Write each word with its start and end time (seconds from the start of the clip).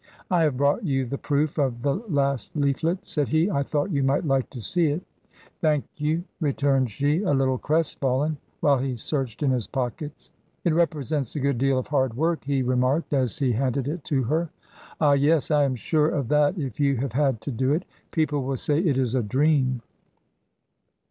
'* 0.19 0.21
I 0.31 0.41
have 0.45 0.57
brought 0.57 0.83
you 0.83 1.05
the 1.05 1.19
proof 1.19 1.59
of 1.59 1.83
the 1.83 1.93
last 2.09 2.55
leaflet," 2.55 2.97
said 3.05 3.27
he; 3.29 3.51
"I 3.51 3.61
thought 3.61 3.91
you 3.91 4.01
might 4.01 4.25
like 4.25 4.49
to 4.49 4.59
see 4.59 4.87
it"" 4.87 5.03
Thank 5.61 5.85
you," 5.97 6.23
returned 6.39 6.89
she, 6.89 7.21
a 7.21 7.35
little 7.35 7.59
crestfallen, 7.59 8.37
while 8.61 8.79
he 8.79 8.95
searched 8.95 9.43
in 9.43 9.51
his 9.51 9.67
pockets. 9.67 10.31
"It 10.63 10.73
represents 10.73 11.35
a 11.35 11.39
good 11.39 11.59
deal 11.59 11.77
of 11.77 11.85
hard 11.85 12.15
work," 12.17 12.43
he 12.45 12.63
re 12.63 12.75
marked, 12.77 13.13
as 13.13 13.37
he 13.37 13.51
handed 13.51 13.87
it 13.87 14.03
to 14.05 14.23
her." 14.23 14.49
Ah, 14.99 15.13
yes! 15.13 15.51
I 15.51 15.65
am 15.65 15.75
sure 15.75 16.09
of 16.09 16.29
that 16.29 16.57
if 16.57 16.79
you 16.79 16.97
have 16.97 17.11
had 17.11 17.39
to 17.41 17.51
do 17.51 17.71
it 17.73 17.85
People 18.09 18.41
will 18.41 18.57
say 18.57 18.79
it 18.79 18.97
is 18.97 19.13
a 19.13 19.21
* 19.21 19.21
dream.' 19.37 19.83